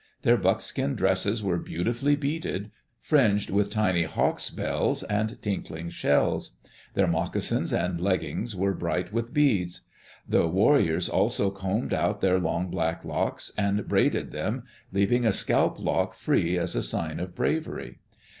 Their 0.23 0.35
buckskin 0.35 0.95
dresses 0.95 1.43
were 1.43 1.59
beautifully 1.59 2.15
beaded, 2.15 2.71
fringed 2.99 3.51
with 3.51 3.69
tiny 3.69 4.01
hawk's 4.01 4.49
bells 4.49 5.03
and 5.03 5.39
tinkling 5.43 5.91
shells. 5.91 6.57
Their 6.95 7.05
moccasins 7.05 7.71
and 7.71 7.99
leggins 8.01 8.55
were 8.55 8.73
bright 8.73 9.13
with 9.13 9.31
beads. 9.31 9.81
The 10.27 10.47
war 10.47 10.79
riors 10.79 11.07
also 11.07 11.51
combed 11.51 11.93
out 11.93 12.19
their 12.19 12.39
long 12.39 12.71
black 12.71 13.05
locks 13.05 13.53
and 13.59 13.87
braided 13.87 14.31
them, 14.31 14.63
leaving 14.91 15.23
a 15.23 15.31
scalp 15.31 15.77
lock 15.79 16.15
free 16.15 16.57
as 16.57 16.75
a 16.75 16.81
sign 16.81 17.19
of 17.19 17.35
bravery. 17.35 17.99